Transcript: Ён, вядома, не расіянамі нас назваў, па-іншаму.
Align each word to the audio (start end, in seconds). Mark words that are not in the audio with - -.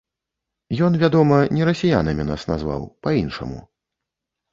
Ён, 0.85 0.95
вядома, 1.03 1.37
не 1.57 1.67
расіянамі 1.69 2.25
нас 2.29 2.47
назваў, 2.53 2.81
па-іншаму. 3.05 3.59